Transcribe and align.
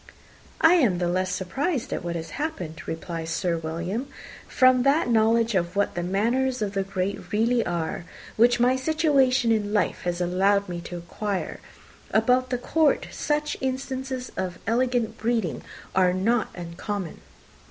"I 0.61 0.73
am 0.77 0.97
the 0.97 1.07
less 1.07 1.31
surprised 1.31 1.93
at 1.93 2.03
what 2.03 2.15
has 2.15 2.31
happened," 2.31 2.87
replied 2.87 3.27
Sir 3.29 3.55
William, 3.55 4.07
"from 4.47 4.81
that 4.81 5.07
knowledge 5.11 5.53
of 5.53 5.75
what 5.75 5.93
the 5.93 6.01
manners 6.01 6.63
of 6.63 6.73
the 6.73 6.81
great 6.81 7.31
really 7.31 7.63
are, 7.67 8.05
which 8.35 8.59
my 8.59 8.75
situation 8.75 9.51
in 9.51 9.73
life 9.73 10.01
has 10.01 10.19
allowed 10.19 10.67
me 10.67 10.81
to 10.85 10.97
acquire. 10.97 11.59
About 12.09 12.49
the 12.49 12.57
court, 12.57 13.09
such 13.11 13.55
instances 13.61 14.31
of 14.35 14.57
elegant 14.65 15.19
breeding 15.19 15.61
are 15.93 16.13
not 16.13 16.49
uncommon." 16.55 17.19